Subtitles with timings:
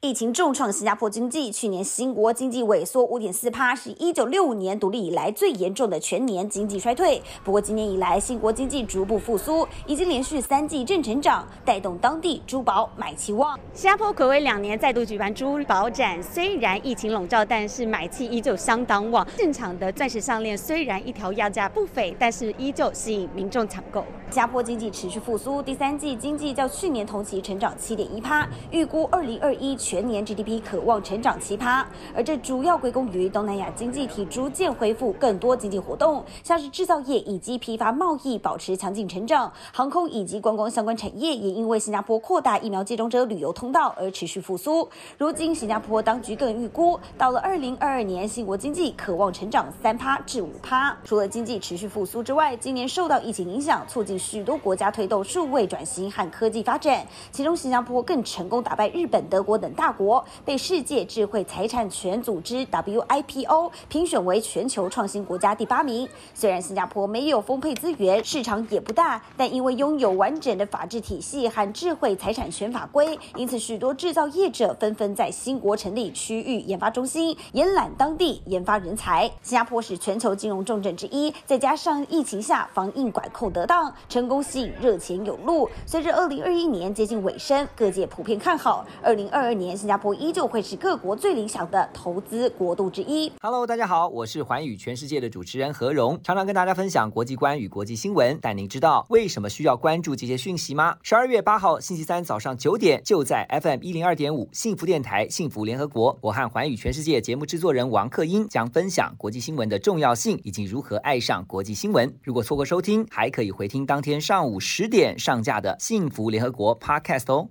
[0.00, 7.20] 疫情重创新加坡经济，去年新国经济萎缩五点四趴，是一九六五年独立以来最严重的全年经济衰退。
[7.42, 13.58] 不过今年以来，新国经济逐步复苏，已经连续三季正成长，带动当地珠宝买气旺。
[13.74, 19.26] 新加坡睽违两年再度举办珠宝展，虽然疫情笼罩，但是买气依旧相当旺。
[19.36, 24.04] 现场的钻石项链虽然一条要价不菲，但是依旧吸引民众抢购。
[24.30, 29.76] 新加坡经济持续复苏，第三季经济较去年同期成长七点一趴，预估二零二一。
[29.88, 31.82] 全年 GDP 可望成长七趴，
[32.14, 44.86] 而这主要归功于东南亚经济体逐渐恢复更多经济活动，像是制造业以及批发贸易保持强劲成长，航空以及观光相关产业也因为新加坡扩大疫苗接种者旅游通道而持续复苏。
[45.16, 50.94] 如今，新加坡当局更预估，到了二零二二年，新国经济可望成长三趴至五趴。
[51.02, 59.72] 除了经济持续复苏之外，今年受到疫情影响，促进许多国家推动数位转型和科技发展，其中新加坡更成功打败日本、德国等。
[59.78, 66.08] 大国被世界智慧财产权组织 WIPO 评选为全球创新国家第八名。
[66.34, 79.30] 虽然新加坡没有丰沛资源，市场也不大，但因为拥有完整的法治体系和智慧财产权法规，因此许多制造业者纷纷在新国成立区域研发中心，延揽当地研发人才。
[79.42, 85.70] 新加坡是全球金融重镇之一，再加上疫情下防疫管控得当，成功吸引热钱涌入。
[85.86, 89.78] 随着二零二一年接近尾声，各界普遍看好二零二二年年。
[89.78, 93.30] 新加坡依旧会是各国最理想的投资国度之一。
[93.40, 98.36] Hello，大家好，我是寰宇全世界的主持人何荣，常常跟大家分享国际观与国际新闻。
[98.42, 100.96] 但您知道为什么需要关注这些讯息吗？
[101.04, 112.12] 十二月八号星期三早上九点，就在 FM 一零二点五幸福电台幸福联合国，我和寰宇全世界节目制作人王克英将分享国际新闻的重要性以及如何爱上国际新闻。
[112.24, 117.46] 如果错过收听，还可以回听当天上午十点上架的幸福联合国 Podcast 哦。